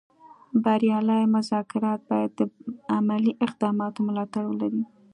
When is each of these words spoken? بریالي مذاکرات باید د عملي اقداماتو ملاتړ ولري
بریالي 0.63 1.21
مذاکرات 1.35 1.99
باید 2.09 2.31
د 2.39 2.41
عملي 2.95 3.33
اقداماتو 3.45 3.99
ملاتړ 4.07 4.43
ولري 4.47 4.83